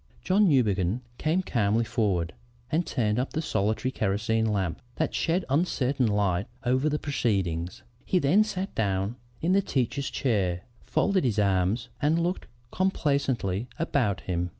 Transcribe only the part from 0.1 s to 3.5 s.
"John Newbegin came calmly forward and turned up the